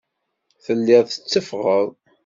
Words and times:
Telliḍ 0.63 1.05
tetteffɣeḍ. 1.07 1.87